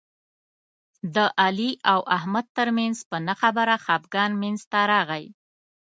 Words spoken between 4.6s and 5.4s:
ته راغی.